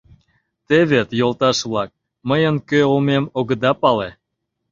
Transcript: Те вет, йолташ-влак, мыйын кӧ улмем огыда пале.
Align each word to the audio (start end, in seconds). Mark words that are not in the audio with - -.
Те 0.67 0.77
вет, 0.91 1.07
йолташ-влак, 1.19 1.89
мыйын 2.29 2.55
кӧ 2.69 2.79
улмем 2.91 3.25
огыда 3.39 3.71
пале. 3.81 4.09